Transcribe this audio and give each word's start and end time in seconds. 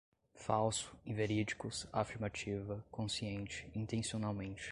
falso, 0.33 0.91
inverídicos, 1.05 1.85
afirmativa, 1.93 2.83
consciente, 2.89 3.69
intencionalmente 3.75 4.59